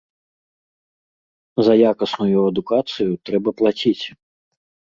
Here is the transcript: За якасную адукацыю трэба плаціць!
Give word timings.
За 1.67 1.73
якасную 1.91 2.39
адукацыю 2.49 3.11
трэба 3.29 3.49
плаціць! 3.63 4.05